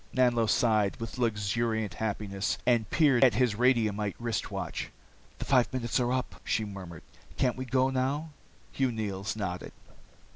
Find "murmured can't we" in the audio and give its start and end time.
6.65-7.65